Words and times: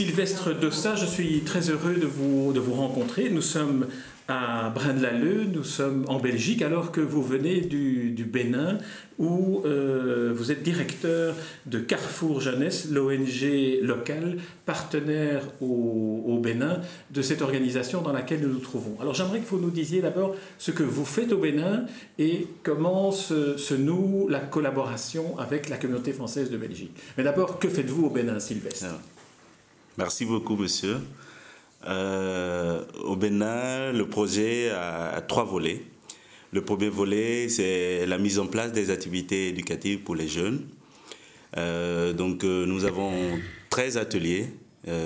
Sylvestre 0.00 0.58
Dossa, 0.58 0.94
je 0.94 1.04
suis 1.04 1.40
très 1.40 1.68
heureux 1.68 1.92
de 1.92 2.06
vous, 2.06 2.72
rencontrer. 2.72 3.28
Nous 3.28 3.42
sommes 3.42 3.86
à 4.28 4.70
Braine-l'Alleud, 4.70 5.54
nous 5.54 5.62
sommes 5.62 6.06
en 6.08 6.18
Belgique, 6.18 6.62
alors 6.62 6.90
que 6.90 7.02
vous 7.02 7.22
venez 7.22 7.60
du, 7.60 8.24
Bénin, 8.24 8.78
où 9.18 9.60
euh, 9.66 10.32
vous 10.34 10.50
êtes 10.52 10.62
directeur 10.62 11.34
de 11.66 11.80
Carrefour 11.80 12.40
Jeunesse, 12.40 12.88
l'ONG 12.90 13.82
locale, 13.82 14.38
partenaire 14.64 15.42
au, 15.60 16.40
Bénin 16.42 16.80
de 17.10 17.20
cette 17.20 17.42
organisation 17.42 18.00
dans 18.00 18.12
laquelle 18.12 18.40
nous 18.40 18.48
nous 18.54 18.60
trouvons. 18.60 18.96
Alors 19.02 19.12
j'aimerais 19.12 19.40
que 19.40 19.50
vous 19.50 19.60
nous 19.60 19.68
disiez 19.68 20.00
d'abord 20.00 20.34
ce 20.56 20.70
que 20.70 20.82
vous 20.82 21.04
faites 21.04 21.30
au 21.30 21.38
Bénin 21.38 21.84
et 22.18 22.46
comment 22.62 23.12
se, 23.12 23.74
noue 23.74 24.28
la 24.30 24.40
collaboration 24.40 25.38
avec 25.38 25.68
la 25.68 25.76
communauté 25.76 26.14
française 26.14 26.50
de 26.50 26.56
Belgique. 26.56 26.96
Mais 27.18 27.22
d'abord, 27.22 27.58
que 27.58 27.68
faites-vous 27.68 28.06
au 28.06 28.10
Bénin, 28.10 28.40
Sylvestre? 28.40 28.86
Merci 29.98 30.24
beaucoup, 30.24 30.56
monsieur. 30.56 30.98
Euh, 31.86 32.84
au 33.04 33.16
Bénin, 33.16 33.92
le 33.92 34.06
projet 34.08 34.70
a, 34.70 35.20
trois 35.26 35.44
volets. 35.44 35.82
Le 36.52 36.62
premier 36.64 36.88
volet, 36.88 37.48
c'est 37.48 38.06
la 38.06 38.18
mise 38.18 38.38
en 38.38 38.46
place 38.46 38.72
des 38.72 38.90
activités 38.90 39.48
éducatives 39.48 40.00
pour 40.00 40.14
les 40.14 40.28
jeunes. 40.28 40.66
Euh, 41.56 42.12
donc, 42.12 42.44
euh, 42.44 42.66
nous 42.66 42.84
avons 42.84 43.12
13 43.70 43.96
ateliers 43.96 44.46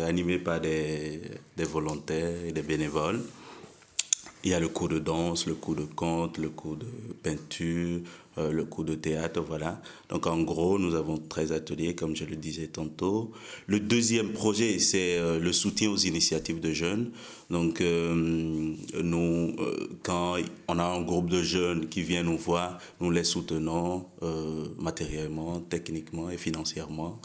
animés 0.07 0.39
par 0.39 0.61
des, 0.61 1.21
des, 1.57 1.65
volontaires 1.65 2.45
et 2.47 2.53
des 2.53 2.63
bénévoles. 2.63 3.21
Il 4.45 4.51
y 4.51 4.55
a 4.55 4.61
le 4.61 4.69
cours 4.69 4.89
de 4.89 4.99
danse, 4.99 5.47
le 5.47 5.55
cours 5.55 5.75
de 5.75 5.85
conte, 5.85 6.37
le 6.37 6.51
cours 6.51 6.77
de 6.77 6.87
peinture, 7.23 8.01
euh, 8.37 8.53
le 8.53 8.67
cours 8.67 8.85
de 8.85 8.95
théâtre, 8.95 9.41
voilà. 9.41 9.81
Donc 10.11 10.27
en 10.27 10.43
gros, 10.43 10.79
nous 10.79 10.95
avons 10.95 11.17
13 11.17 11.53
ateliers, 11.53 11.95
comme 11.95 12.15
je 12.15 12.27
le 12.27 12.37
disais 12.37 12.67
tantôt. 12.67 13.33
Le 13.67 13.81
deuxième 13.81 14.33
projet, 14.33 14.79
c'est 14.81 15.17
euh, 15.17 15.39
le 15.39 15.51
soutien 15.51 15.91
aux 15.91 15.97
initiatives 15.97 16.61
de 16.61 16.73
jeunes. 16.73 17.13
Donc 17.49 17.81
euh, 17.81 18.75
nous, 19.03 19.57
quand 20.03 20.37
on 20.69 20.79
a 20.79 20.85
un 20.85 21.01
groupe 21.01 21.31
de 21.31 21.43
jeunes 21.43 21.89
qui 21.89 22.03
vient 22.03 22.23
nous 22.23 22.37
voir, 22.37 22.79
nous 23.01 23.11
les 23.11 23.25
soutenons 23.25 24.05
matériellement, 24.79 25.61
techniquement 25.61 26.31
et 26.31 26.37
financièrement 26.37 27.21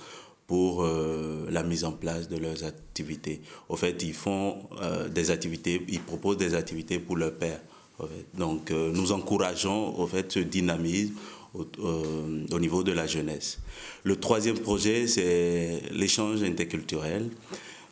pour 0.49 0.83
la 0.83 1.63
mise 1.63 1.85
en 1.85 1.91
place 1.91 2.27
de 2.27 2.35
leurs 2.35 2.63
activités. 2.63 3.39
Au 3.69 3.75
fait, 3.75 4.01
ils 4.01 4.15
font 4.15 4.57
des 5.13 5.29
activités, 5.29 5.85
ils 5.87 6.01
proposent 6.01 6.37
des 6.37 6.55
activités 6.55 6.97
pour 6.97 7.15
leur 7.15 7.33
père. 7.33 7.61
Donc 8.37 8.71
euh, 8.71 8.91
nous 8.93 9.11
encourageons 9.11 9.97
au 9.99 10.07
fait 10.07 10.31
ce 10.31 10.39
dynamisme 10.39 11.13
euh, 11.55 12.45
au, 12.51 12.59
niveau 12.59 12.83
de 12.83 12.91
la 12.91 13.07
jeunesse. 13.07 13.59
Le 14.03 14.15
troisième 14.15 14.57
projet, 14.57 15.07
c'est 15.07 15.81
l'échange 15.91 16.43
interculturel. 16.43 17.29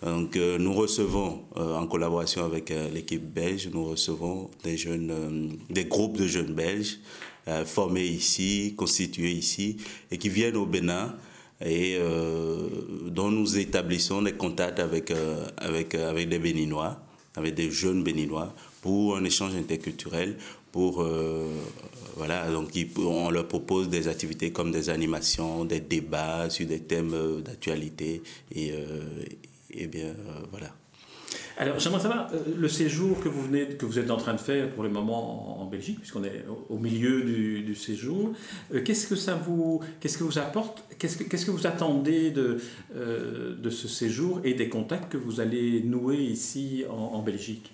Donc, 0.04 0.36
euh, 0.36 0.60
nous 0.60 0.74
recevons, 0.74 1.42
en 1.56 1.88
collaboration 1.88 2.46
avec 2.46 2.72
l'équipe 2.94 3.34
belge, 3.34 3.68
nous 3.74 3.84
recevons 3.84 4.52
des 4.64 4.78
jeunes, 4.78 5.58
des 5.72 5.86
groupes 5.86 6.18
de 6.18 6.28
jeunes 6.28 6.54
belges 6.54 7.00
formés 7.66 8.06
ici, 8.06 8.76
constitués 8.78 9.32
ici, 9.32 9.78
et 10.12 10.20
qui 10.20 10.30
viennent 10.30 10.58
au 10.58 10.68
Bénin 10.68 11.16
et 11.62 11.98
dont 13.08 13.32
nous 13.32 13.58
établissons 13.58 14.22
des 14.22 14.34
contacts 14.34 14.80
avec, 14.80 15.12
avec, 15.58 15.96
avec 15.96 16.30
des 16.30 16.40
Béninois, 16.40 17.00
avec 17.36 17.56
des 17.56 17.72
jeunes 17.72 18.04
Béninois, 18.04 18.54
pour 18.82 19.18
un 19.18 19.24
échange 19.24 19.56
interculturel, 19.56 20.38
pour 20.72 21.02
euh, 21.02 21.50
voilà, 22.16 22.52
donc 22.52 22.70
on 22.98 23.30
leur 23.30 23.48
propose 23.48 23.90
des 23.90 24.08
activités 24.08 24.52
comme 24.52 24.72
des 24.72 24.90
animations, 24.90 25.66
des 25.66 25.80
débats 25.80 26.50
sur 26.50 26.68
des 26.68 26.82
thèmes 26.82 27.14
euh, 27.14 27.42
d'actualité 27.42 28.22
et, 28.52 28.72
euh, 28.74 29.02
et 29.72 29.88
bien 29.88 30.14
voilà. 30.52 30.74
Alors, 31.58 31.80
j'aimerais 31.80 32.02
savoir 32.02 32.30
le 32.56 32.68
séjour 32.68 33.20
que 33.20 33.30
vous 33.30 34.00
êtes 34.00 34.12
en 34.12 34.18
train 34.18 34.34
de 34.34 34.40
faire 34.40 34.70
pour 34.70 34.84
le 34.84 34.90
moment 34.90 35.62
en, 35.62 35.66
Belgique, 35.66 36.00
puisqu'on 36.00 36.24
est 36.24 36.46
au, 36.70 36.78
milieu 36.78 37.24
du, 37.24 37.76
séjour. 37.76 38.32
qu'est-ce 38.86 39.08
que 39.08 39.16
ça 39.16 39.36
vous, 39.36 39.82
apporte 40.38 40.84
Qu'est-ce 41.00 41.46
que, 41.46 41.52
vous 41.52 41.68
attendez 41.68 42.32
de, 42.32 42.60
de 42.96 43.70
ce 43.70 43.88
séjour 43.88 44.40
et 44.44 44.54
des 44.54 44.70
contacts 44.70 45.12
que 45.12 45.18
vous 45.18 45.40
allez 45.40 45.82
nouer 45.82 46.18
ici 46.18 46.86
en, 46.90 47.22
Belgique? 47.22 47.72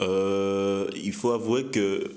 Euh, 0.00 0.88
il 0.94 1.12
faut 1.12 1.32
avouer 1.32 1.64
que 1.66 2.12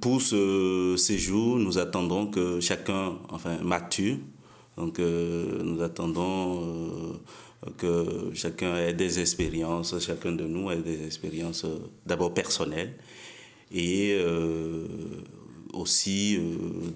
pour 0.00 0.20
ce 0.20 0.94
séjour, 0.98 1.56
nous 1.56 1.78
attendons 1.78 2.26
que 2.26 2.60
chacun, 2.60 3.14
enfin, 3.30 3.58
mature. 3.62 4.16
Donc, 4.76 4.98
euh, 4.98 5.62
nous 5.62 5.82
attendons 5.82 6.62
euh, 6.62 7.12
que 7.76 8.30
chacun 8.34 8.76
ait 8.76 8.94
des 8.94 9.20
expériences, 9.20 9.98
chacun 10.00 10.32
de 10.32 10.44
nous 10.44 10.70
ait 10.70 10.76
des 10.76 11.04
expériences 11.04 11.66
d'abord 12.06 12.32
personnelles 12.32 12.94
et 13.72 14.18
aussi 15.72 16.38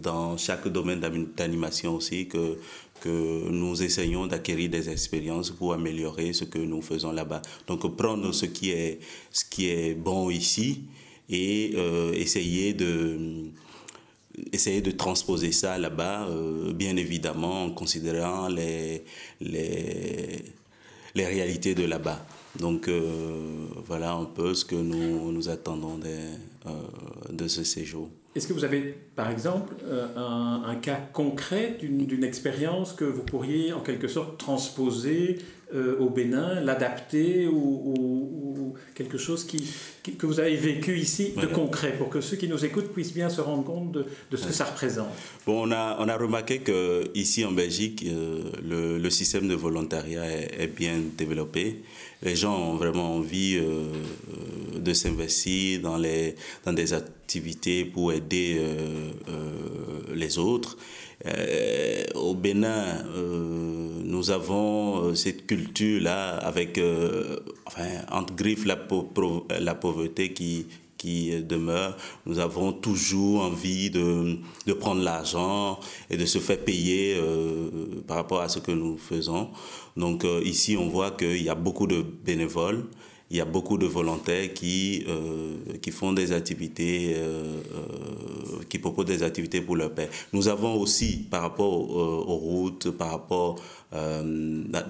dans 0.03 0.37
chaque 0.37 0.67
domaine 0.69 1.01
d'animation 1.37 1.95
aussi 1.95 2.27
que 2.27 2.57
que 3.05 3.51
nous 3.51 3.83
essayons 3.83 4.27
d'acquérir 4.27 4.71
des 4.71 4.89
expériences 4.89 5.51
pour 5.51 5.75
améliorer 5.75 6.33
ce 6.33 6.45
que 6.45 6.59
nous 6.59 6.81
faisons 6.81 7.13
là-bas. 7.13 7.43
Donc 7.67 7.95
prendre 7.97 8.33
ce 8.33 8.47
qui 8.47 8.71
est, 8.71 8.99
ce 9.31 9.45
qui 9.45 9.69
est 9.69 9.95
bon 9.95 10.31
ici 10.31 10.85
et 11.29 11.73
euh, 11.75 12.13
essayer 12.15 12.73
de 12.73 13.51
essayer 14.53 14.81
de 14.81 14.91
transposer 14.91 15.53
ça 15.53 15.79
là-bas, 15.79 16.29
euh, 16.29 16.73
bien 16.73 16.97
évidemment 16.97 17.65
en 17.65 17.71
considérant 17.71 18.49
les, 18.49 19.05
les, 19.41 20.45
les 21.15 21.27
réalités 21.27 21.75
de 21.75 21.85
là-bas. 21.85 22.25
Donc 22.59 22.89
euh, 22.89 23.67
voilà 23.87 24.13
un 24.13 24.27
peu 24.27 24.55
ce 24.55 24.65
que 24.65 24.77
nous, 24.77 25.33
nous 25.33 25.49
attendons 25.49 25.99
de, 25.99 27.33
de 27.33 27.49
ce 27.49 27.65
séjour. 27.65 28.09
Est-ce 28.35 28.49
que 28.49 28.53
vous 28.53 28.65
avez, 28.65 28.97
par 29.15 29.31
exemple, 29.31 29.75
euh, 29.85 30.07
un, 30.17 30.75
cas 30.77 30.99
concret 31.13 31.77
d'une 31.81 32.25
expérience 32.25 32.93
que 32.93 33.05
vous 33.05 33.23
pourriez 33.23 33.73
en 33.73 33.81
quelque 33.81 34.09
sorte 34.09 34.39
transposer 34.39 35.39
euh, 35.75 35.97
au 35.99 36.09
Bénin, 36.09 36.61
l'adapter 36.61 37.47
ou, 37.47 38.75
quelque 38.95 39.19
chose 39.19 39.45
qui, 39.45 39.69
que 40.19 40.27
vous 40.27 40.39
avez 40.39 40.57
vécu 40.57 40.99
ici 40.99 41.33
de 41.41 41.47
concret 41.47 41.95
pour 41.99 42.09
que 42.09 42.21
ceux 42.21 42.37
qui 42.37 42.49
nous 42.49 42.65
écoutent 42.65 42.93
puissent 42.93 43.13
bien 43.13 43.29
se 43.29 43.41
rendre 43.41 43.65
compte 43.65 43.93
de, 43.93 44.37
ce 44.37 44.47
que 44.47 44.53
ça 44.53 44.65
représente 44.65 45.09
Bon, 45.47 45.69
on 45.69 45.73
a, 45.73 45.97
on 45.99 46.09
a 46.09 46.17
remarqué 46.17 46.61
qu'ici 46.61 47.45
en 47.45 47.53
Belgique, 47.53 48.05
euh, 48.07 48.99
le, 49.01 49.11
système 49.11 49.49
de 49.49 49.55
volontariat 49.55 50.25
est, 50.25 50.75
bien 50.75 50.95
développé. 51.17 51.83
Les 52.23 52.37
gens 52.37 52.57
ont 52.57 52.77
vraiment 52.77 53.17
envie 53.17 53.61
de 54.85 54.93
s'investir 54.93 55.81
dans, 55.81 55.97
les, 55.97 56.35
dans 56.65 56.73
des 56.73 56.93
activités 56.93 57.85
pour 57.85 58.13
aider 58.13 58.57
euh, 58.59 59.11
euh, 59.29 60.15
les 60.15 60.39
autres. 60.39 60.77
Euh, 61.27 62.05
au 62.15 62.35
Bénin, 62.35 63.05
nous 64.05 64.31
avons 64.31 65.15
cette 65.15 65.47
culture-là 65.47 66.37
avec, 66.39 66.81
enfin, 67.67 67.89
entre 68.11 68.35
griffes, 68.35 68.65
la, 68.65 68.79
la 69.61 69.75
pauvreté 69.75 70.33
qui, 70.33 70.67
qui 70.99 71.43
demeure. 71.43 71.97
Nous 72.27 72.39
avons 72.39 72.73
toujours 72.73 73.43
envie 73.43 73.91
de, 73.91 74.37
de 74.67 74.73
prendre 74.73 75.03
l'argent 75.03 75.79
et 76.11 76.17
de 76.17 76.27
se 76.27 76.39
faire 76.39 76.59
payer 76.59 77.17
par 78.07 78.17
rapport 78.17 78.41
à 78.41 78.49
ce 78.49 78.59
que 78.59 78.73
nous 78.73 78.99
faisons. 78.99 79.51
Donc 79.97 80.27
ici, 80.45 80.77
on 80.77 80.89
voit 80.89 81.13
qu'il 81.13 81.43
y 81.43 81.49
a 81.49 81.55
beaucoup 81.55 81.87
de 81.87 82.03
bénévoles 82.03 82.85
il 83.35 83.39
y 83.39 83.41
a 83.41 83.45
beaucoup 83.45 83.79
de 83.79 83.87
volontaires 83.87 84.55
qui, 84.55 85.05
euh, 85.09 85.57
qui 85.83 85.91
font 85.91 86.13
des 86.13 86.31
activités, 86.31 87.15
euh, 87.17 87.43
euh, 87.75 88.63
qui 88.69 88.79
proposent 88.79 89.07
des 89.07 89.25
activités 89.25 89.61
pour 89.61 89.75
leur 89.75 89.91
père. 89.93 90.09
Nous 90.33 90.47
avons 90.47 90.81
aussi, 90.81 91.17
par 91.29 91.43
rapport 91.43 91.73
aux 91.73 92.37
routes, 92.37 92.93
par 92.93 93.11
rapport, 93.11 93.61
par 93.91 94.85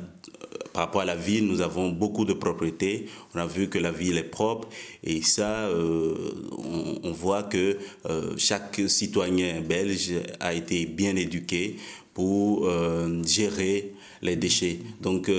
rapport 0.75 1.00
à 1.00 1.05
la 1.06 1.17
ville, 1.17 1.46
nous 1.46 1.62
avons 1.62 1.88
beaucoup 1.88 2.26
de 2.26 2.35
propriétés. 2.35 3.06
On 3.35 3.38
a 3.38 3.46
vu 3.46 3.70
que 3.70 3.79
la 3.79 3.93
ville 3.93 4.19
est 4.19 4.31
propre 4.31 4.69
et 5.02 5.23
ça, 5.23 5.70
on, 5.73 6.99
on, 7.02 7.12
voit 7.12 7.44
que 7.44 7.79
chaque 8.37 8.82
citoyen 8.88 9.62
belge 9.62 10.12
a 10.41 10.52
été 10.52 10.85
bien 10.85 11.17
éduqué 11.17 11.76
pour 12.12 12.69
gérer 13.25 13.94
les 14.24 14.36
déchets. 14.36 14.78
Donc 15.00 15.30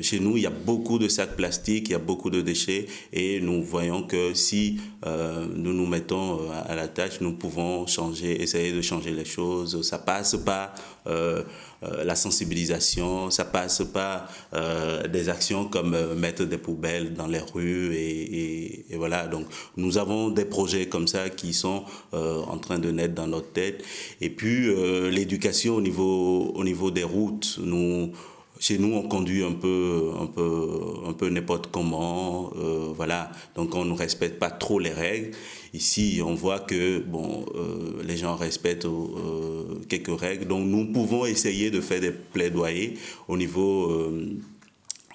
chez 0.00 0.20
nous, 0.20 0.36
il 0.36 0.42
y 0.42 0.46
a 0.46 0.50
beaucoup 0.50 0.98
de 0.98 1.06
sacs 1.06 1.36
plastiques, 1.36 1.90
il 1.90 1.92
y 1.92 1.94
a 1.94 1.98
beaucoup 1.98 2.30
de 2.30 2.40
déchets 2.40 2.86
et 3.12 3.40
nous 3.40 3.62
voyons 3.62 4.02
que 4.02 4.34
si 4.34 4.80
nous 5.06 5.72
nous 5.72 5.86
mettons 5.86 6.50
à 6.50 6.74
la 6.74 6.88
tâche, 6.88 7.20
nous 7.20 7.32
pouvons 7.32 7.86
changer, 7.86 8.42
essayer 8.42 8.72
de 8.72 8.80
changer 8.80 9.12
les 9.12 9.24
choses. 9.24 9.82
Ça 9.82 9.98
passe 9.98 10.36
par 10.36 10.74
euh, 11.06 11.42
la 11.82 12.14
sensibilisation, 12.14 13.30
ça 13.30 13.44
passe 13.44 13.82
par 13.92 14.28
euh, 14.54 15.06
des 15.08 15.28
actions 15.28 15.64
comme 15.64 15.94
euh, 15.94 16.14
mettre 16.14 16.44
des 16.44 16.58
poubelles 16.58 17.14
dans 17.14 17.26
les 17.26 17.38
rues 17.40 17.94
et, 17.94 18.92
et, 18.92 18.96
voilà. 18.96 19.26
Donc 19.26 19.46
nous 19.76 19.96
avons 19.98 20.28
des 20.28 20.44
projets 20.44 20.86
comme 20.86 21.08
ça 21.08 21.30
qui 21.30 21.54
sont 21.54 21.84
en 22.12 22.58
train 22.58 22.78
de 22.78 22.90
naître 22.90 23.14
dans 23.14 23.26
notre 23.26 23.52
tête. 23.52 23.82
Et 24.20 24.28
puis 24.28 24.68
l'éducation 25.10 25.76
au 25.76 25.80
niveau 25.80 26.52
au 26.54 26.64
niveau 26.64 26.90
des 26.90 27.04
routes, 27.04 27.58
nous 27.62 28.12
chez 28.60 28.76
nous, 28.78 28.94
on 28.94 29.08
conduit 29.08 29.42
un 29.42 29.52
peu, 29.52 30.12
un 30.20 30.26
peu, 30.26 30.68
un 31.06 31.14
peu 31.14 31.30
n'importe 31.30 31.68
comment, 31.72 32.52
euh, 32.56 32.92
voilà. 32.94 33.32
Donc, 33.56 33.74
on 33.74 33.86
ne 33.86 33.94
respecte 33.94 34.38
pas 34.38 34.50
trop 34.50 34.78
les 34.78 34.90
règles. 34.90 35.30
Ici, 35.72 36.20
on 36.22 36.34
voit 36.34 36.60
que 36.60 36.98
bon, 36.98 37.46
euh, 37.54 38.02
les 38.04 38.18
gens 38.18 38.36
respectent 38.36 38.84
euh, 38.84 39.80
quelques 39.88 40.20
règles. 40.20 40.46
Donc, 40.46 40.66
nous 40.66 40.92
pouvons 40.92 41.24
essayer 41.24 41.70
de 41.70 41.80
faire 41.80 42.02
des 42.02 42.10
plaidoyers 42.10 42.98
au 43.28 43.38
niveau, 43.38 43.90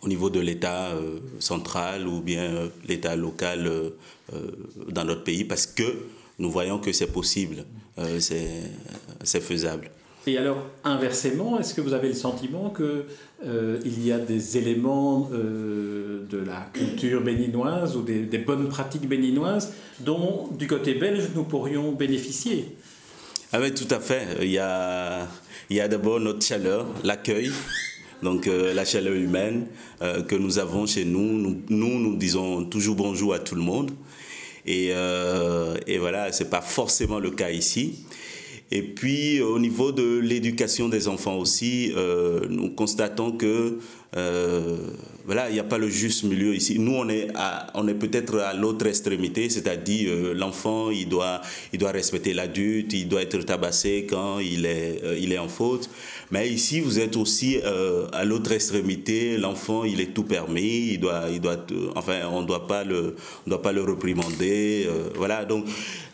au 0.01 0.07
niveau 0.07 0.31
de 0.31 0.39
l'État 0.39 0.93
central 1.37 2.07
ou 2.07 2.21
bien 2.21 2.69
l'État 2.87 3.15
local 3.15 3.91
dans 4.89 5.03
notre 5.03 5.23
pays, 5.23 5.43
parce 5.43 5.67
que 5.67 5.83
nous 6.39 6.49
voyons 6.49 6.79
que 6.79 6.91
c'est 6.91 7.11
possible, 7.11 7.63
c'est 8.17 9.41
faisable. 9.41 9.91
Et 10.27 10.37
alors, 10.39 10.57
inversement, 10.83 11.59
est-ce 11.59 11.75
que 11.75 11.81
vous 11.81 11.93
avez 11.93 12.07
le 12.07 12.15
sentiment 12.15 12.71
qu'il 12.75 13.03
euh, 13.45 13.79
y 13.85 14.11
a 14.11 14.17
des 14.17 14.57
éléments 14.57 15.29
euh, 15.31 16.25
de 16.27 16.37
la 16.37 16.67
culture 16.73 17.21
béninoise 17.21 17.95
ou 17.95 18.01
des, 18.01 18.37
bonnes 18.39 18.67
pratiques 18.67 19.07
béninoises 19.07 19.73
dont, 19.99 20.49
du 20.57 20.65
côté 20.65 20.95
belge, 20.95 21.25
nous 21.35 21.43
pourrions 21.43 21.91
bénéficier? 21.91 22.75
Ah 23.53 23.59
oui, 23.61 23.71
tout 23.71 23.87
à 23.91 23.99
fait. 23.99 24.25
Il 24.41 24.49
y 24.49 24.57
a, 24.57 25.27
il 25.69 25.77
y 25.77 25.79
a 25.79 25.87
d'abord 25.87 26.19
notre 26.19 26.43
chaleur, 26.43 26.87
l'accueil. 27.03 27.51
Donc 28.23 28.47
euh, 28.47 28.73
la 28.73 28.85
chaleur 28.85 29.13
humaine 29.13 29.67
que 29.99 30.35
nous 30.35 30.57
avons 30.57 30.87
chez 30.87 31.05
nous. 31.05 31.33
nous, 31.33 31.61
nous, 31.69 31.99
nous 31.99 32.15
disons 32.15 32.65
toujours 32.65 32.95
bonjour 32.95 33.33
à 33.33 33.39
tout 33.39 33.55
le 33.55 33.61
monde. 33.61 33.91
Et, 34.65 34.87
et 35.87 35.97
voilà, 35.99 36.31
ce 36.31 36.43
n'est 36.43 36.49
pas 36.49 36.61
forcément 36.61 37.19
le 37.19 37.29
cas 37.29 37.51
ici. 37.51 38.05
Et 38.71 38.81
puis 38.81 39.41
au 39.41 39.59
niveau 39.59 39.91
de 39.91 40.19
l'éducation 40.19 40.89
des 40.89 41.07
enfants 41.07 41.37
aussi, 41.37 41.93
euh, 41.95 42.47
nous 42.49 42.71
constatons 42.71 43.31
que 43.31 43.79
euh, 44.15 44.77
voilà, 45.25 45.49
il 45.49 45.53
n'y 45.53 45.59
a 45.59 45.63
pas 45.63 45.77
le 45.77 45.89
juste 45.89 46.23
milieu 46.23 46.53
ici. 46.55 46.77
Nous, 46.79 46.93
on 46.93 47.09
est, 47.09 47.27
on 47.73 47.87
est 47.87 47.95
peut-être 47.95 48.39
à 48.39 48.53
l'autre 48.53 48.85
extrémité, 48.85 49.49
c'est-à-dire 49.49 50.09
euh, 50.11 50.33
l'enfant, 50.33 50.91
il 50.91 51.09
doit, 51.09 51.41
il 51.73 51.79
doit 51.79 51.91
respecter 51.91 52.33
l'adulte, 52.33 52.93
il 52.93 53.07
doit 53.07 53.21
être 53.21 53.39
tabassé 53.39 54.05
quand 54.09 54.39
il 54.39 54.65
est, 54.65 55.01
il 55.19 55.33
est 55.33 55.37
en 55.37 55.47
faute. 55.47 55.89
Mais 56.31 56.49
ici, 56.49 56.79
vous 56.79 56.99
êtes 56.99 57.17
aussi 57.17 57.59
à 58.13 58.25
l'autre 58.25 58.51
extrémité. 58.51 59.37
L'enfant, 59.37 59.83
il 59.83 60.01
est 60.01 60.13
tout 60.13 60.23
permis, 60.23 60.93
il 60.93 60.99
doit, 60.99 61.25
il 61.31 61.39
doit, 61.39 61.63
enfin, 61.95 62.21
on 62.31 62.41
ne 62.41 62.47
doit 62.47 62.65
pas 62.65 62.83
le, 62.83 63.15
on 63.45 63.49
doit 63.49 63.61
pas 63.61 63.71
le 63.71 63.83
réprimander. 63.83 64.87
voilà, 65.15 65.45
donc 65.45 65.65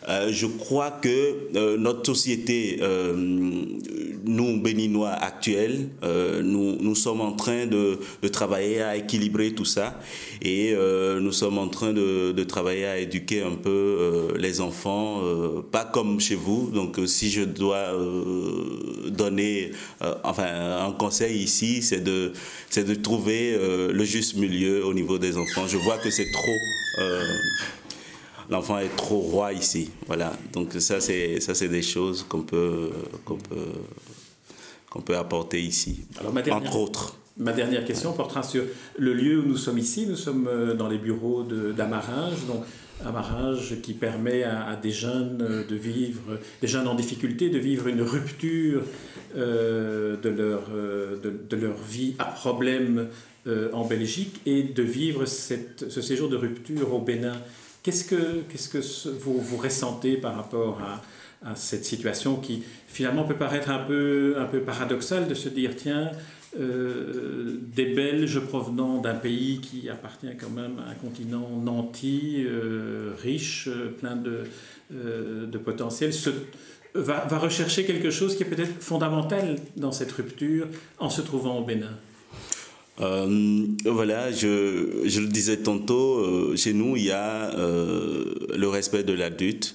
euh, 0.08 0.32
je 0.32 0.46
crois 0.46 0.90
que 0.90 1.34
euh, 1.54 1.76
notre 1.76 2.04
société, 2.06 2.78
euh, 2.82 3.64
nous, 4.24 4.60
Béninois 4.60 5.10
actuels, 5.10 5.88
nous, 6.02 6.76
nous 6.80 6.94
sommes 6.94 7.20
en 7.20 7.32
train 7.32 7.66
de, 7.66 7.98
de, 8.22 8.28
travailler 8.28 8.82
à 8.82 8.96
équilibrer 8.96 9.52
tout 9.52 9.64
ça 9.64 9.98
et 10.40 10.74
nous 11.20 11.32
sommes 11.32 11.58
en 11.58 11.68
train 11.68 11.92
de, 11.92 12.32
de, 12.32 12.44
travailler 12.44 12.86
à 12.86 12.98
éduquer 12.98 13.42
un 13.42 13.54
peu 13.54 14.34
les 14.38 14.60
enfants, 14.60 15.20
pas 15.70 15.84
comme 15.84 16.20
chez 16.20 16.34
vous. 16.34 16.70
Donc, 16.72 16.98
si 17.06 17.30
je 17.30 17.42
dois 17.42 17.88
donner 19.08 19.72
enfin, 20.24 20.86
un 20.86 20.92
conseil 20.92 21.42
ici, 21.42 21.82
c'est 21.82 22.02
de, 22.02 22.32
de 22.76 22.94
trouver 22.94 23.56
le 23.58 24.04
juste 24.04 24.36
milieu 24.36 24.84
au 24.84 24.94
niveau 24.94 25.18
des 25.18 25.36
enfants. 25.36 25.66
Je 25.66 25.78
vois 25.78 25.98
que 25.98 26.10
c'est 26.10 26.30
trop 26.32 26.58
l'enfant 28.52 28.78
est 28.78 28.94
trop 28.96 29.18
roi 29.18 29.52
ici. 29.52 29.90
Voilà. 30.06 30.32
Donc 30.52 30.72
ça, 30.78 31.00
c'est 31.00 31.40
ça, 31.40 31.54
c'est 31.54 31.68
des 31.68 31.82
choses 31.82 32.24
qu'on 32.28 32.42
peut 32.42 32.90
qu'on 33.24 33.38
peut 33.38 33.72
qu'on 34.92 35.00
peut 35.00 35.16
apporter 35.16 35.60
ici. 35.60 36.04
Alors, 36.20 36.34
entre 36.54 36.76
autres. 36.76 37.16
Ma 37.38 37.54
dernière 37.54 37.86
question 37.86 38.12
portera 38.12 38.42
sur 38.42 38.62
le 38.98 39.14
lieu 39.14 39.40
où 39.40 39.46
nous 39.46 39.56
sommes 39.56 39.78
ici. 39.78 40.06
Nous 40.06 40.16
sommes 40.16 40.46
euh, 40.46 40.74
dans 40.74 40.86
les 40.86 40.98
bureaux 40.98 41.44
d'Amaringe, 41.44 42.46
donc 42.46 42.62
Amaringe 43.02 43.80
qui 43.80 43.94
permet 43.94 44.44
à, 44.44 44.76
des 44.76 44.90
jeunes 44.90 45.40
euh, 45.40 45.66
de 45.66 45.74
vivre, 45.74 46.38
des 46.60 46.68
jeunes 46.68 46.86
en 46.86 46.94
difficulté, 46.94 47.48
de 47.48 47.58
vivre 47.58 47.86
une 47.86 48.02
rupture 48.02 48.82
euh, 49.34 50.18
de, 50.18 50.28
leur, 50.28 50.68
de, 50.68 51.32
de, 51.48 51.56
leur 51.56 51.78
vie 51.78 52.14
à 52.18 52.26
problème 52.26 53.08
en 53.72 53.84
Belgique 53.84 54.40
et 54.46 54.62
de 54.62 54.82
vivre 54.82 55.24
cette, 55.24 55.90
ce 55.90 56.00
séjour 56.00 56.28
de 56.28 56.36
rupture 56.36 56.94
au 56.94 57.00
Bénin. 57.00 57.36
Qu'est-ce 57.82 58.04
que, 58.04 58.42
qu'est-ce 58.48 58.68
que 58.68 59.08
vous, 59.18 59.40
vous 59.40 59.56
ressentez 59.56 60.16
par 60.16 60.36
rapport 60.36 60.80
à, 60.80 61.02
à, 61.44 61.54
cette 61.56 61.84
situation 61.84 62.36
qui 62.36 62.62
finalement 62.86 63.24
peut 63.24 63.36
paraître 63.36 63.70
un 63.70 63.78
peu, 63.78 64.34
un 64.38 64.46
peu 64.46 64.60
paradoxale 64.60 65.28
de 65.28 65.34
se 65.34 65.48
dire 65.48 65.76
tiens, 65.76 66.10
euh, 66.60 67.56
des 67.74 67.86
Belges 67.86 68.40
provenant 68.40 68.98
d'un 68.98 69.14
pays 69.14 69.60
qui 69.60 69.88
appartient 69.88 70.36
quand 70.38 70.50
même 70.50 70.78
à 70.86 70.90
un 70.90 70.94
continent 70.94 71.48
nanti, 71.48 72.44
euh, 72.46 73.12
riche, 73.22 73.68
euh, 73.68 73.88
plein 73.88 74.16
de, 74.16 74.42
de 74.90 75.58
potentiel, 75.58 76.10
va, 76.94 77.24
va 77.24 77.38
rechercher 77.38 77.86
quelque 77.86 78.10
chose 78.10 78.36
qui 78.36 78.42
est 78.42 78.46
peut-être 78.46 78.82
fondamental 78.82 79.56
dans 79.78 79.92
cette 79.92 80.12
rupture 80.12 80.66
en 80.98 81.08
se 81.08 81.22
trouvant 81.22 81.58
au 81.58 81.64
Bénin? 81.64 81.96
Voilà, 82.98 84.30
je, 84.30 85.00
je, 85.06 85.20
le 85.20 85.28
disais 85.28 85.56
tantôt, 85.56 86.54
chez 86.54 86.74
nous, 86.74 86.96
il 86.96 87.04
y 87.04 87.10
a 87.10 87.50
le 87.56 88.68
respect 88.68 89.02
de 89.02 89.14
l'adulte 89.14 89.74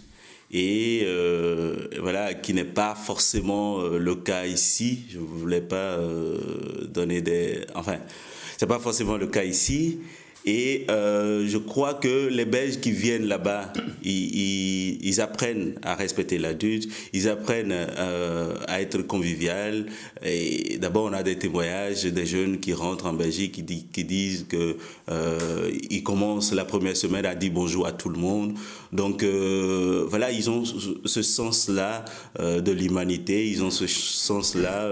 et 0.51 1.05
voilà, 1.99 2.33
qui 2.33 2.53
n'est 2.53 2.63
pas 2.63 2.95
forcément 2.95 3.81
le 3.81 4.15
cas 4.15 4.45
ici. 4.45 5.05
Je 5.09 5.19
voulais 5.19 5.61
pas 5.61 5.97
donner 6.87 7.21
des... 7.21 7.65
Enfin, 7.75 7.97
c'est 8.57 8.67
pas 8.67 8.79
forcément 8.79 9.17
le 9.17 9.27
cas 9.27 9.43
ici. 9.43 9.99
Et 10.47 10.85
euh, 10.89 11.45
je 11.45 11.57
crois 11.57 11.93
que 11.93 12.29
les 12.29 12.45
Belges 12.45 12.79
qui 12.79 12.91
viennent 12.91 13.27
là-bas, 13.27 13.73
ils, 14.01 15.19
apprennent 15.19 15.73
à 15.83 15.93
respecter 15.93 16.37
l'adulte, 16.37 16.87
ils 17.11 17.27
apprennent 17.27 17.73
euh, 17.73 18.55
à 18.67 18.81
être 18.81 19.01
convivial. 19.01 19.87
Et 20.23 20.77
d'abord, 20.79 21.03
on 21.03 21.13
a 21.13 21.21
des 21.21 21.37
témoignages 21.37 22.05
des 22.05 22.25
jeunes 22.25 22.61
qui 22.61 22.71
rentrent 22.71 23.07
en 23.07 23.13
Belgique 23.13 23.61
qui, 23.91 24.03
disent 24.05 24.45
que 24.47 24.77
euh, 25.09 25.69
ils 25.89 26.03
commencent 26.03 26.53
la 26.53 26.63
première 26.63 26.95
semaine 26.95 27.25
à 27.25 27.35
dire 27.35 27.51
bonjour 27.53 27.85
à 27.85 27.91
tout 27.91 28.09
le 28.09 28.17
monde. 28.17 28.53
Donc 28.93 29.23
euh, 29.23 30.05
voilà, 30.07 30.31
ils 30.31 30.49
ont 30.49 30.63
ce 30.63 31.21
sens-là 31.21 32.05
de 32.39 32.71
l'humanité, 32.71 33.49
ils 33.49 33.63
ont 33.65 33.71
ce 33.71 33.85
sens-là 33.85 34.89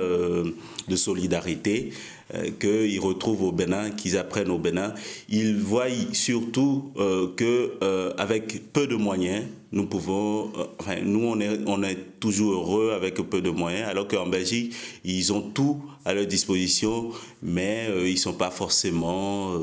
de 0.87 0.95
solidarité. 0.97 1.91
Euh, 2.33 2.49
qu'ils 2.59 2.99
retrouvent 2.99 3.43
au 3.43 3.51
Bénin, 3.51 3.91
qu'ils 3.91 4.17
apprennent 4.17 4.49
au 4.49 4.57
Bénin. 4.57 4.95
Ils 5.29 5.57
voient 5.57 5.91
surtout 6.11 6.91
euh, 6.97 7.27
que 7.35 7.73
euh, 7.83 8.13
avec 8.17 8.73
peu 8.73 8.87
de 8.87 8.95
moyens, 8.95 9.43
nous 9.71 9.85
pouvons, 9.85 10.51
enfin, 10.79 10.95
nous 11.03 11.23
on 11.23 11.39
est, 11.39 11.59
on 11.67 11.83
est 11.83 12.19
toujours 12.19 12.53
heureux 12.53 12.93
avec 12.93 13.13
peu 13.17 13.41
de 13.43 13.51
moyens, 13.51 13.87
alors 13.87 14.07
qu'en 14.07 14.25
Belgique, 14.25 14.73
ils 15.03 15.33
ont 15.33 15.41
tout 15.41 15.79
à 16.03 16.15
leur 16.15 16.25
disposition, 16.25 17.11
mais 17.43 17.89
ils 18.05 18.17
sont 18.17 18.33
pas 18.33 18.49
forcément, 18.49 19.53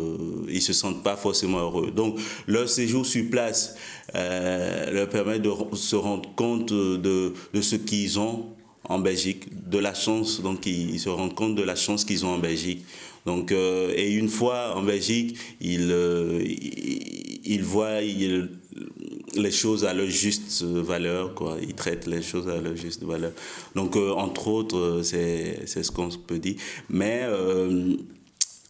ils 0.48 0.62
se 0.62 0.72
sentent 0.72 1.02
pas 1.02 1.16
forcément 1.16 1.58
heureux. 1.58 1.90
Donc 1.90 2.20
leur 2.46 2.68
séjour 2.68 3.06
sur 3.06 3.28
place 3.30 3.74
leur 4.14 5.08
permet 5.08 5.40
de 5.40 5.50
se 5.72 5.96
rendre 5.96 6.28
compte 6.36 6.72
de, 6.72 7.32
de 7.54 7.60
ce 7.60 7.74
qu'ils 7.76 8.20
ont 8.20 8.50
en 8.88 8.98
Belgique, 8.98 9.44
de 9.70 9.78
la 9.78 9.94
chance, 9.94 10.40
donc 10.40 10.66
ils, 10.66 10.98
se 10.98 11.08
rendent 11.08 11.34
compte 11.34 11.54
de 11.54 11.62
la 11.62 11.74
chance 11.74 12.04
qu'ils 12.04 12.26
ont 12.26 12.34
en 12.34 12.38
Belgique. 12.38 12.84
Donc, 13.24 13.52
euh, 13.52 13.92
et 13.96 14.12
une 14.12 14.28
fois 14.28 14.76
en 14.76 14.82
Belgique, 14.82 15.38
ils, 15.60 15.90
euh, 15.92 16.42
ils, 16.44 17.62
voient 17.62 18.00
les 18.00 19.50
choses 19.52 19.84
à 19.84 19.94
leur 19.94 20.08
juste 20.08 20.62
valeur, 20.62 21.34
quoi. 21.34 21.56
Ils 21.62 21.74
traitent 21.74 22.06
les 22.06 22.22
choses 22.22 22.48
à 22.48 22.60
leur 22.60 22.76
juste 22.76 23.04
valeur. 23.04 23.32
Donc, 23.76 23.96
euh, 23.96 24.10
entre 24.10 24.48
autres, 24.48 25.02
c'est 25.04 25.66
ce 25.66 25.90
qu'on 25.92 26.08
peut 26.08 26.38
dire. 26.38 26.56
Mais 26.88 27.22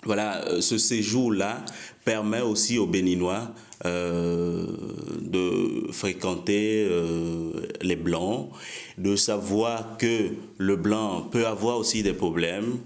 voilà, 0.04 0.60
ce 0.60 0.78
séjour-là 0.78 1.64
permet 2.04 2.40
aussi 2.40 2.78
aux 2.78 2.86
Béninois 2.86 3.52
de 3.84 5.92
fréquenter 5.92 6.88
les 7.80 7.96
Blancs, 7.96 8.50
de 8.98 9.16
savoir 9.16 9.96
que 9.98 10.30
le 10.58 10.76
Blanc 10.76 11.28
peut 11.30 11.46
avoir 11.46 11.78
aussi 11.78 12.02
des 12.02 12.12
problèmes, 12.12 12.78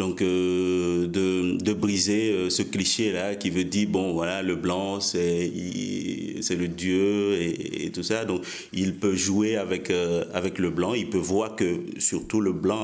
donc, 0.00 0.22
euh, 0.22 1.06
de, 1.08 1.72
briser 1.74 2.32
euh, 2.32 2.48
ce 2.48 2.62
cliché-là 2.62 3.34
qui 3.34 3.50
veut 3.50 3.64
dire, 3.64 3.86
bon, 3.90 4.14
voilà, 4.14 4.40
le 4.40 4.56
blanc, 4.56 4.98
c'est 4.98 5.20
le 5.20 6.68
dieu 6.68 7.34
et, 7.38 7.90
tout 7.92 8.02
ça. 8.02 8.24
Donc, 8.24 8.42
il 8.72 8.94
peut 8.94 9.14
jouer 9.14 9.56
avec, 9.56 9.90
euh, 9.90 10.24
avec 10.32 10.58
le 10.58 10.70
blanc. 10.70 10.94
Il 10.94 11.10
peut 11.10 11.18
voir 11.18 11.54
que, 11.54 11.80
surtout, 11.98 12.40
le 12.40 12.52
blanc 12.52 12.80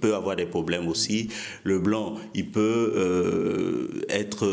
peut 0.00 0.14
avoir 0.14 0.34
des 0.34 0.46
problèmes 0.46 0.88
aussi. 0.88 1.28
Le 1.62 1.78
blanc, 1.78 2.14
il 2.34 2.46
peut 2.50 3.92
être 4.08 4.48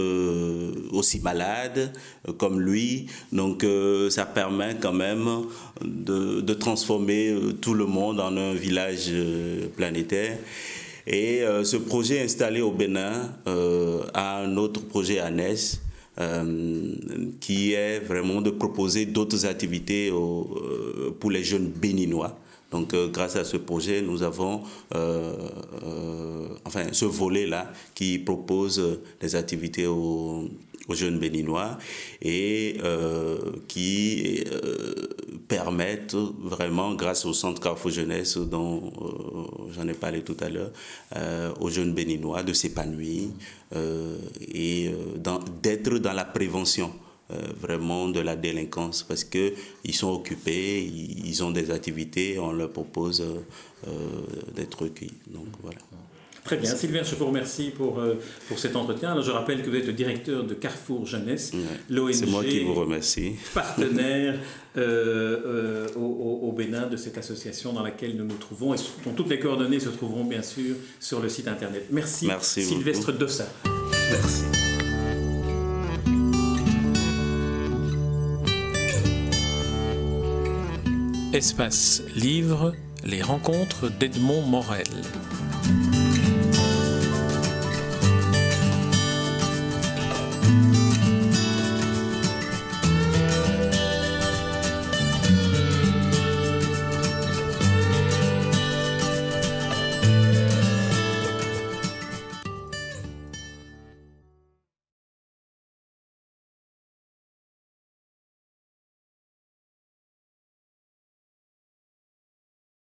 aussi 0.91 1.22
malade 1.22 1.93
comme 2.38 2.60
lui. 2.60 3.05
Donc, 3.31 3.65
ça 4.10 4.25
permet 4.25 4.75
quand 4.81 4.93
même 4.93 5.29
de, 5.81 6.41
de 6.41 6.53
transformer 6.53 7.33
tout 7.62 7.75
le 7.75 7.86
monde 7.86 8.19
en 8.19 8.36
un 8.36 8.53
village 8.53 9.10
planétaire. 9.77 10.38
Et 11.05 11.41
euh, 11.41 11.63
ce 11.63 11.77
projet 11.77 12.22
installé 12.22 12.62
au 12.62 12.72
Bénin 12.72 13.31
euh, 13.48 14.03
a 14.13 14.41
un 14.43 14.57
autre 14.57 14.81
projet 14.81 15.19
à 15.19 15.29
Nes. 15.31 15.79
Euh, 16.19 16.93
qui 17.39 17.74
est 17.74 17.98
vraiment 17.98 18.39
de 18.39 18.51
proposer 18.51 19.07
d'autres 19.07 19.48
activités 19.48 20.13
pour 21.19 21.31
les 21.31 21.43
jeunes 21.43 21.69
béninois. 21.69 22.38
Donc, 22.69 22.93
grâce 23.12 23.36
à 23.36 23.43
ce 23.43 23.57
projet, 23.57 24.03
nous 24.03 24.22
avons 24.22 24.62
enfin 26.65 26.83
ce 26.91 27.05
volet-là 27.05 27.74
qui 27.95 28.19
propose 28.19 29.00
des 29.19 29.36
activités 29.36 29.88
aux, 29.88 30.48
aux 30.87 30.95
jeunes 30.95 31.19
béninois 31.19 31.77
et 32.21 32.77
euh, 32.83 33.37
qui 33.67 34.43
euh, 34.51 34.93
permettent 35.47 36.15
vraiment, 36.15 36.93
grâce 36.93 37.25
au 37.25 37.33
centre 37.33 37.61
Carrefour 37.61 37.91
Jeunesse 37.91 38.37
dont 38.37 38.91
euh, 39.01 39.71
j'en 39.73 39.87
ai 39.87 39.93
parlé 39.93 40.21
tout 40.23 40.37
à 40.39 40.49
l'heure, 40.49 40.71
aux 41.59 41.69
jeunes 41.69 41.93
béninois 41.93 42.43
de 42.43 42.53
s'épanouir 42.53 43.29
et 44.53 44.91
d'être 45.61 45.97
dans 45.99 46.13
la 46.13 46.25
prévention. 46.25 46.91
vraiment 47.61 48.09
de 48.09 48.19
la 48.19 48.35
délinquance 48.35 49.01
parce 49.07 49.23
qu'ils 49.23 49.95
sont 49.95 50.11
occupés, 50.11 50.83
ils, 50.83 51.43
ont 51.43 51.51
des 51.51 51.71
activités, 51.71 52.37
on 52.37 52.51
leur 52.51 52.69
propose 52.69 53.23
d'être 54.55 54.83
recueillis. 54.83 55.21
Donc 55.27 55.47
voilà. 55.63 55.79
Très 56.43 56.57
bien. 56.57 56.75
Sylvain, 56.75 57.03
je 57.03 57.15
vous 57.15 57.25
remercie 57.25 57.69
pour, 57.69 58.00
euh, 58.00 58.19
pour 58.47 58.59
cet 58.59 58.75
entretien. 58.75 59.12
Alors, 59.12 59.23
je 59.23 59.31
rappelle 59.31 59.62
que 59.62 59.69
vous 59.69 59.75
êtes 59.77 59.88
le 59.88 59.93
directeur 59.93 60.43
de 60.43 60.53
Carrefour 60.53 61.05
Jeunesse, 61.05 61.53
l'ONG. 61.89 62.13
C'est 62.13 62.25
moi 62.25 62.43
qui 62.43 62.63
vous 62.63 62.73
remercie. 62.73 63.33
Partenaire 63.53 64.35
euh, 64.77 65.38
euh, 65.45 65.88
au, 65.95 66.39
au, 66.43 66.51
Bénin 66.51 66.88
de 66.88 66.97
cette 66.97 67.17
association 67.17 67.71
dans 67.71 67.83
laquelle 67.83 68.17
nous 68.17 68.25
nous 68.25 68.35
trouvons 68.35 68.73
et 68.73 68.77
dont 69.05 69.13
toutes 69.13 69.29
les 69.29 69.39
coordonnées 69.39 69.79
se 69.79 69.89
trouveront 69.89 70.25
bien 70.25 70.41
sûr 70.41 70.75
sur 71.00 71.21
le 71.21 71.29
site 71.29 71.47
internet. 71.47 71.85
Merci, 71.91 72.27
Merci 72.27 72.63
Sylvestre 72.63 73.13
Dossa. 73.13 73.47
Merci. 74.12 74.43
Espace 81.33 82.03
Livre, 82.15 82.75
les 83.03 83.23
rencontres 83.23 83.89
d'Edmond 83.89 84.43
Morel. 84.43 84.85